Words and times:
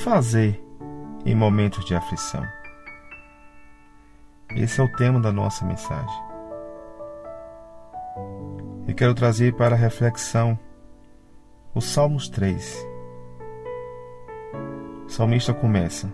Fazer 0.00 0.58
em 1.24 1.34
momentos 1.34 1.84
de 1.84 1.94
aflição? 1.94 2.44
Esse 4.56 4.80
é 4.80 4.84
o 4.84 4.92
tema 4.96 5.20
da 5.20 5.30
nossa 5.30 5.64
mensagem. 5.64 6.22
E 8.88 8.94
quero 8.94 9.14
trazer 9.14 9.54
para 9.54 9.76
reflexão 9.76 10.58
os 11.74 11.84
Salmos 11.84 12.28
3. 12.28 12.88
O 15.06 15.08
salmista 15.08 15.52
começa: 15.54 16.12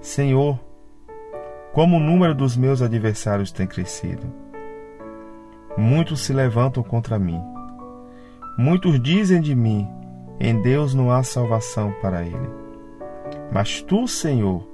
Senhor, 0.00 0.58
como 1.72 1.96
o 1.96 2.00
número 2.00 2.34
dos 2.34 2.56
meus 2.56 2.82
adversários 2.82 3.50
tem 3.50 3.66
crescido. 3.66 4.26
Muitos 5.78 6.20
se 6.20 6.32
levantam 6.32 6.82
contra 6.82 7.18
mim. 7.18 7.40
Muitos 8.58 9.00
dizem 9.00 9.40
de 9.40 9.54
mim: 9.54 9.88
em 10.38 10.60
Deus 10.60 10.94
não 10.94 11.10
há 11.10 11.22
salvação 11.22 11.92
para 12.02 12.22
ele. 12.22 12.63
Mas 13.54 13.80
tu, 13.80 14.08
Senhor, 14.08 14.66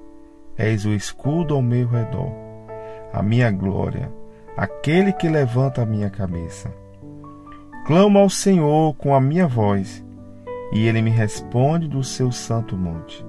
és 0.57 0.87
o 0.87 0.95
escudo 0.95 1.55
ao 1.55 1.61
meu 1.61 1.87
redor, 1.87 2.33
a 3.13 3.23
minha 3.23 3.51
glória, 3.51 4.11
aquele 4.57 5.13
que 5.13 5.29
levanta 5.29 5.83
a 5.83 5.87
minha 5.87 6.09
cabeça. 6.09 6.73
Clamo 7.87 8.19
ao 8.19 8.31
Senhor 8.31 8.95
com 8.95 9.15
a 9.15 9.21
minha 9.21 9.47
voz, 9.47 10.03
e 10.73 10.87
ele 10.87 11.03
me 11.03 11.11
responde 11.11 11.89
do 11.89 12.03
seu 12.03 12.33
santo 12.33 12.75
monte. 12.75 13.23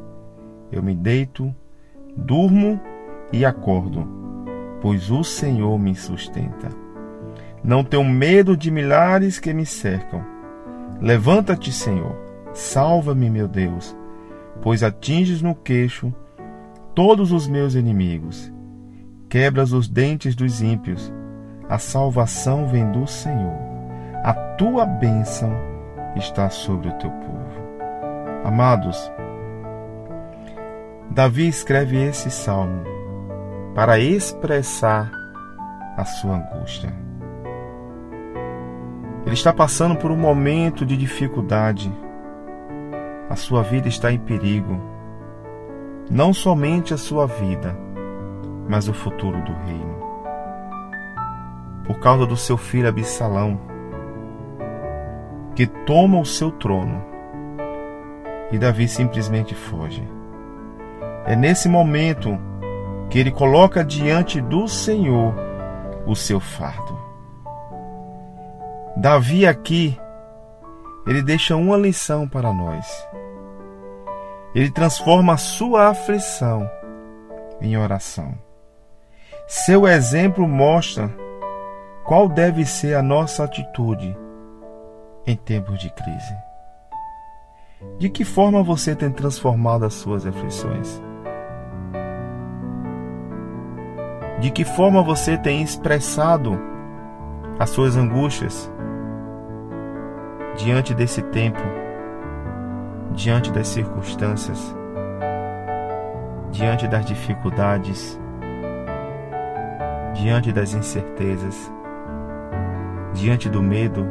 Eu 0.72 0.82
me 0.82 0.96
deito 0.96 1.54
Durmo 2.16 2.80
e 3.34 3.44
acordo, 3.44 4.08
pois 4.82 5.12
o 5.12 5.22
Senhor 5.22 5.78
me 5.78 5.94
sustenta. 5.96 6.70
Não 7.62 7.84
tenho 7.84 8.06
medo 8.06 8.56
de 8.56 8.72
milhares 8.72 9.38
que 9.38 9.54
me 9.54 9.66
cercam. 9.66 10.24
Levanta-te, 11.02 11.74
Senhor, 11.74 12.16
salva-me, 12.54 13.30
meu 13.30 13.50
Deus, 13.50 13.96
pois 14.62 14.84
atinges 14.84 15.42
no 15.42 15.56
queixo 15.56 16.14
todos 16.94 17.31
os 17.31 17.48
meus 17.48 17.76
inimigos. 17.76 18.52
Quebras 19.30 19.72
os 19.72 19.88
dentes 19.88 20.36
dos 20.36 20.62
ímpios. 20.62 21.12
A 21.70 21.78
salvação 21.78 22.68
vem 22.68 22.92
do 22.92 23.08
Senhor. 23.08 23.56
A 24.23 24.34
tua 24.34 24.86
bênção 24.86 25.52
está 26.16 26.50
sobre 26.50 26.90
o 26.90 26.94
teu 26.94 27.09
povo. 27.09 27.42
Amados, 28.44 29.12
Davi 31.09 31.48
escreve 31.48 31.98
esse 31.98 32.30
salmo 32.30 32.84
para 33.75 34.00
expressar 34.00 35.12
a 35.98 36.06
sua 36.06 36.38
angústia. 36.38 36.94
Ele 39.25 39.34
está 39.34 39.53
passando 39.53 39.96
por 39.96 40.12
um 40.12 40.18
momento 40.18 40.86
de 40.86 40.98
dificuldade. 40.98 41.92
A 43.32 43.36
sua 43.38 43.64
vida 43.64 43.88
está 43.88 44.12
em 44.12 44.20
perigo. 44.20 44.78
Não 46.09 46.34
somente 46.34 46.94
a 46.94 46.97
sua 46.97 47.25
vida, 47.25 47.74
mas 48.68 48.90
o 48.90 48.94
futuro 48.94 49.42
do 49.44 49.53
reino. 49.66 49.96
Por 51.86 51.97
causa 52.00 52.25
do 52.25 52.36
seu 52.36 52.58
filho 52.58 52.90
Absalão, 52.90 53.58
que 55.56 55.66
toma 55.66 56.19
o 56.19 56.25
seu 56.25 56.52
trono, 56.52 57.02
e 58.52 58.59
Davi 58.59 58.86
simplesmente 58.86 59.56
foge. 59.56 60.06
É 61.25 61.34
nesse 61.34 61.69
momento 61.69 62.38
que 63.09 63.18
ele 63.18 63.31
coloca 63.31 63.81
diante 63.81 64.42
do 64.42 64.68
Senhor 64.68 65.34
o 66.06 66.18
seu 66.18 66.42
fardo. 66.42 67.00
Davi 68.98 69.48
aqui, 69.48 69.98
ele 71.08 71.24
deixa 71.24 71.56
uma 71.56 71.78
lição 71.78 72.28
para 72.28 72.52
nós. 72.52 73.09
Ele 74.53 74.69
transforma 74.69 75.34
a 75.34 75.38
sua 75.38 75.89
aflição 75.89 76.69
em 77.62 77.78
oração. 77.78 78.38
Seu 79.47 79.88
exemplo 79.88 80.47
mostra 80.47 81.09
qual 82.06 82.28
deve 82.28 82.66
ser 82.66 82.95
a 82.95 83.01
nossa 83.01 83.44
atitude 83.44 84.17
em 85.25 85.35
tempos 85.35 85.79
de 85.79 85.89
crise. 85.89 86.35
De 87.97 88.09
que 88.09 88.23
forma 88.23 88.62
você 88.63 88.95
tem 88.95 89.12
transformado 89.12 89.85
as 89.85 89.94
suas 89.94 90.25
aflições? 90.25 91.01
De 94.39 94.51
que 94.51 94.63
forma 94.63 95.01
você 95.03 95.38
tem 95.38 95.62
expressado 95.62 96.59
as 97.59 97.69
suas 97.69 97.95
angústias 97.95 98.72
diante 100.57 100.94
desse 100.94 101.22
tempo, 101.22 101.62
diante 103.14 103.52
das 103.52 103.68
circunstâncias, 103.68 104.76
diante 106.52 106.88
das 106.88 107.06
dificuldades, 107.06 108.20
diante 110.14 110.52
das 110.52 110.74
incertezas, 110.74 111.72
diante 113.14 113.50
do 113.50 113.62
medo, 113.62 114.08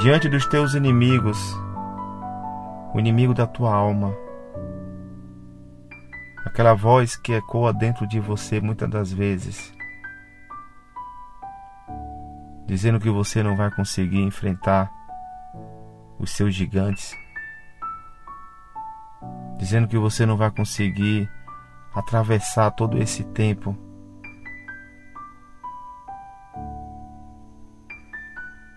diante 0.00 0.28
dos 0.28 0.46
teus 0.46 0.74
inimigos, 0.74 1.38
o 2.94 3.00
inimigo 3.00 3.34
da 3.34 3.46
tua 3.46 3.74
alma. 3.74 4.14
Aquela 6.44 6.74
voz 6.74 7.16
que 7.16 7.32
ecoa 7.32 7.72
dentro 7.72 8.06
de 8.06 8.20
você 8.20 8.60
muitas 8.60 8.88
das 8.88 9.12
vezes, 9.12 9.74
dizendo 12.66 13.00
que 13.00 13.10
você 13.10 13.42
não 13.42 13.56
vai 13.56 13.70
conseguir 13.70 14.22
enfrentar 14.22 14.95
os 16.18 16.30
seus 16.30 16.54
gigantes, 16.54 17.14
dizendo 19.58 19.88
que 19.88 19.98
você 19.98 20.24
não 20.24 20.36
vai 20.36 20.50
conseguir 20.50 21.28
atravessar 21.94 22.70
todo 22.72 22.98
esse 22.98 23.24
tempo. 23.24 23.76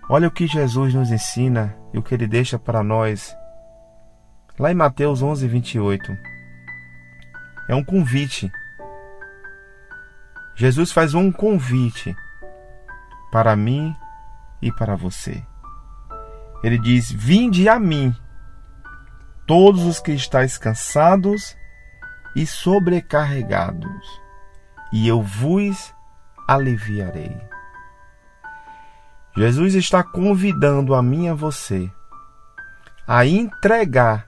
Olha 0.09 0.27
o 0.27 0.31
que 0.31 0.47
Jesus 0.47 0.93
nos 0.93 1.11
ensina 1.11 1.77
e 1.93 1.99
o 1.99 2.01
que 2.01 2.15
ele 2.15 2.25
deixa 2.25 2.57
para 2.57 2.81
nós. 2.81 3.35
Lá 4.57 4.71
em 4.71 4.75
Mateus 4.75 5.21
11, 5.21 5.47
28. 5.47 6.17
É 7.69 7.75
um 7.75 7.83
convite. 7.83 8.51
Jesus 10.55 10.91
faz 10.91 11.13
um 11.13 11.31
convite 11.31 12.15
para 13.31 13.55
mim 13.55 13.95
e 14.61 14.71
para 14.71 14.95
você. 14.95 15.43
Ele 16.63 16.77
diz: 16.77 17.11
Vinde 17.11 17.67
a 17.69 17.79
mim, 17.79 18.15
todos 19.45 19.83
os 19.83 19.99
que 19.99 20.11
estáis 20.11 20.57
cansados 20.57 21.55
e 22.35 22.45
sobrecarregados, 22.45 24.21
e 24.91 25.07
eu 25.07 25.21
vos 25.21 25.93
aliviarei. 26.47 27.37
Jesus 29.35 29.75
está 29.75 30.03
convidando 30.03 30.93
a 30.93 31.01
mim 31.01 31.25
e 31.25 31.29
a 31.29 31.33
você 31.33 31.89
a 33.07 33.25
entregar 33.25 34.27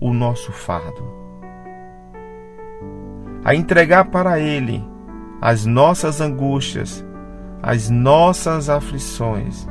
o 0.00 0.12
nosso 0.12 0.52
fardo 0.52 1.24
a 3.44 3.54
entregar 3.54 4.06
para 4.06 4.40
Ele 4.40 4.82
as 5.40 5.66
nossas 5.66 6.20
angústias, 6.20 7.04
as 7.62 7.90
nossas 7.90 8.70
aflições, 8.70 9.68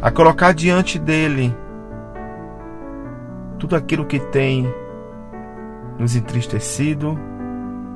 a 0.00 0.10
colocar 0.10 0.52
diante 0.52 0.98
dele 0.98 1.54
tudo 3.58 3.76
aquilo 3.76 4.06
que 4.06 4.20
tem 4.20 4.66
nos 5.98 6.14
entristecido, 6.14 7.18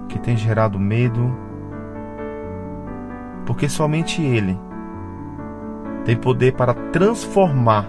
que 0.08 0.18
tem 0.18 0.36
gerado 0.36 0.78
medo, 0.78 1.32
porque 3.46 3.68
somente 3.68 4.20
Ele 4.20 4.58
tem 6.04 6.16
poder 6.16 6.52
para 6.54 6.74
transformar 6.74 7.88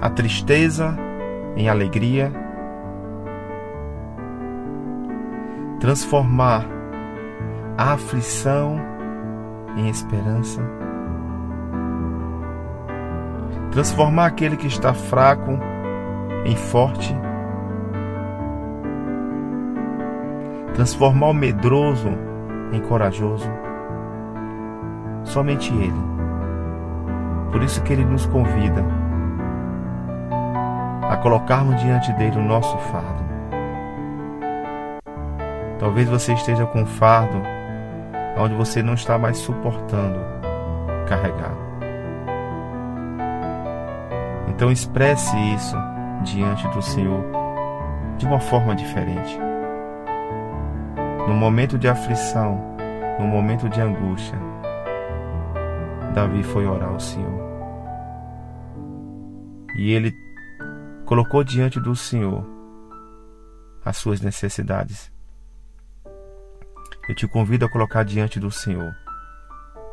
a 0.00 0.10
tristeza 0.10 0.96
em 1.56 1.68
alegria 1.68 2.32
transformar 5.84 6.64
a 7.76 7.92
aflição 7.92 8.80
em 9.76 9.86
esperança, 9.90 10.62
transformar 13.74 14.26
aquele 14.26 14.56
que 14.56 14.68
está 14.68 14.94
fraco 14.94 15.58
em 16.44 16.54
forte, 16.54 17.12
transformar 20.74 21.26
o 21.26 21.34
medroso 21.34 22.08
em 22.72 22.80
corajoso. 22.82 23.50
Somente 25.24 25.74
Ele. 25.74 26.14
Por 27.50 27.64
isso 27.64 27.82
que 27.82 27.92
Ele 27.92 28.04
nos 28.04 28.26
convida 28.26 28.84
a 31.10 31.16
colocarmos 31.16 31.80
diante 31.80 32.12
dele 32.12 32.38
o 32.38 32.44
nosso 32.44 32.78
fardo. 32.78 33.24
Talvez 35.80 36.08
você 36.08 36.32
esteja 36.34 36.64
com 36.66 36.82
um 36.82 36.86
fardo 36.86 37.42
onde 38.38 38.54
você 38.54 38.84
não 38.84 38.94
está 38.94 39.18
mais 39.18 39.36
suportando 39.38 40.20
carregar. 41.08 41.63
Então 44.54 44.70
expresse 44.70 45.36
isso 45.54 45.76
diante 46.22 46.66
do 46.68 46.80
Senhor 46.80 47.24
de 48.16 48.24
uma 48.24 48.38
forma 48.38 48.74
diferente. 48.74 49.38
No 51.26 51.34
momento 51.34 51.76
de 51.76 51.88
aflição, 51.88 52.76
no 53.18 53.26
momento 53.26 53.68
de 53.68 53.80
angústia, 53.80 54.38
Davi 56.14 56.44
foi 56.44 56.66
orar 56.66 56.90
ao 56.90 57.00
Senhor. 57.00 57.42
E 59.76 59.90
ele 59.90 60.14
colocou 61.04 61.42
diante 61.42 61.80
do 61.80 61.96
Senhor 61.96 62.46
as 63.84 63.96
suas 63.96 64.20
necessidades. 64.20 65.12
Eu 67.08 67.14
te 67.16 67.26
convido 67.26 67.64
a 67.64 67.68
colocar 67.68 68.04
diante 68.04 68.38
do 68.38 68.50
Senhor 68.50 68.94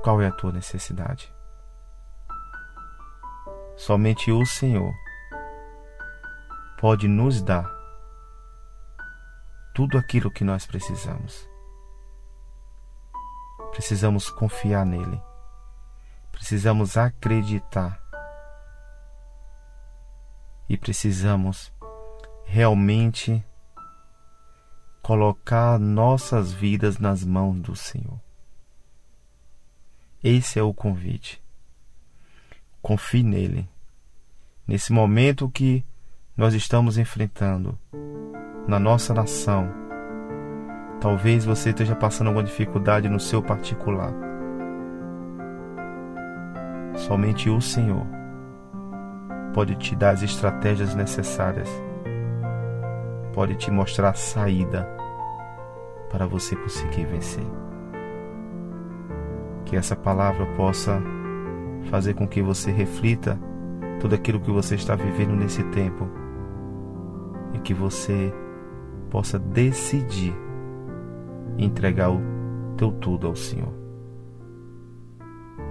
qual 0.03 0.21
é 0.21 0.27
a 0.27 0.31
tua 0.31 0.51
necessidade. 0.51 1.33
Somente 3.81 4.31
o 4.31 4.45
Senhor 4.45 4.93
pode 6.79 7.07
nos 7.07 7.41
dar 7.41 7.67
tudo 9.73 9.97
aquilo 9.97 10.29
que 10.29 10.43
nós 10.43 10.67
precisamos. 10.67 11.49
Precisamos 13.71 14.29
confiar 14.29 14.85
nele. 14.85 15.19
Precisamos 16.31 16.95
acreditar. 16.95 17.99
E 20.69 20.77
precisamos 20.77 21.73
realmente 22.45 23.43
colocar 25.01 25.79
nossas 25.79 26.53
vidas 26.53 26.99
nas 26.99 27.23
mãos 27.23 27.59
do 27.59 27.75
Senhor. 27.75 28.21
Esse 30.23 30.59
é 30.59 30.61
o 30.61 30.71
convite. 30.71 31.41
Confie 32.81 33.21
nele. 33.21 33.69
Nesse 34.67 34.91
momento 34.91 35.49
que 35.49 35.85
nós 36.35 36.53
estamos 36.55 36.97
enfrentando 36.97 37.77
na 38.67 38.79
nossa 38.79 39.13
nação, 39.13 39.69
talvez 40.99 41.45
você 41.45 41.69
esteja 41.69 41.95
passando 41.95 42.27
alguma 42.27 42.43
dificuldade 42.43 43.07
no 43.07 43.19
seu 43.19 43.43
particular. 43.43 44.11
Somente 46.95 47.49
o 47.49 47.61
Senhor 47.61 48.05
pode 49.53 49.75
te 49.75 49.95
dar 49.95 50.11
as 50.11 50.23
estratégias 50.23 50.95
necessárias, 50.95 51.69
pode 53.33 53.55
te 53.55 53.69
mostrar 53.69 54.09
a 54.09 54.13
saída 54.13 54.87
para 56.09 56.25
você 56.25 56.55
conseguir 56.55 57.05
vencer. 57.05 57.45
Que 59.65 59.75
essa 59.75 59.95
palavra 59.95 60.45
possa 60.55 61.01
fazer 61.89 62.13
com 62.13 62.27
que 62.27 62.41
você 62.41 62.71
reflita 62.71 63.39
tudo 63.99 64.15
aquilo 64.15 64.39
que 64.39 64.51
você 64.51 64.75
está 64.75 64.95
vivendo 64.95 65.35
nesse 65.35 65.63
tempo 65.65 66.07
e 67.53 67.59
que 67.59 67.73
você 67.73 68.33
possa 69.09 69.37
decidir 69.37 70.33
entregar 71.57 72.09
o 72.11 72.21
teu 72.77 72.91
tudo 72.91 73.27
ao 73.27 73.35
Senhor. 73.35 73.73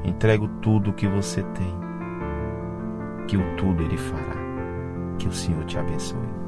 Entrega 0.05 0.45
o 0.45 0.49
tudo 0.61 0.93
que 0.93 1.07
você 1.07 1.43
tem, 1.43 1.75
que 3.27 3.37
o 3.37 3.57
tudo 3.57 3.83
Ele 3.83 3.97
fará. 3.97 4.41
Que 5.19 5.29
o 5.29 5.33
Senhor 5.33 5.65
te 5.65 5.79
abençoe. 5.79 6.40